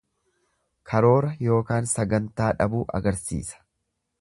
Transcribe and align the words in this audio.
Karoora 0.91 1.29
yookaan 1.47 1.91
sagantaa 1.91 2.51
dhabuu 2.63 2.83
agarsiisa. 3.01 3.63